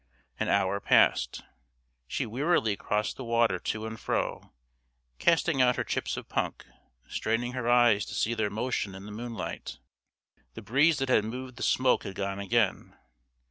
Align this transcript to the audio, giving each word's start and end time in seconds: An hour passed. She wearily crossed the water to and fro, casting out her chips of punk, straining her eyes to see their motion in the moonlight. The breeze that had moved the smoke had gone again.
An 0.39 0.49
hour 0.49 0.79
passed. 0.79 1.43
She 2.07 2.25
wearily 2.25 2.75
crossed 2.75 3.17
the 3.17 3.23
water 3.23 3.59
to 3.59 3.85
and 3.85 3.99
fro, 3.99 4.51
casting 5.19 5.61
out 5.61 5.75
her 5.75 5.83
chips 5.83 6.17
of 6.17 6.27
punk, 6.27 6.65
straining 7.07 7.51
her 7.51 7.69
eyes 7.69 8.03
to 8.07 8.15
see 8.15 8.33
their 8.33 8.49
motion 8.49 8.95
in 8.95 9.05
the 9.05 9.11
moonlight. 9.11 9.77
The 10.55 10.63
breeze 10.63 10.97
that 10.97 11.09
had 11.09 11.25
moved 11.25 11.55
the 11.57 11.61
smoke 11.61 12.01
had 12.03 12.15
gone 12.15 12.39
again. 12.39 12.97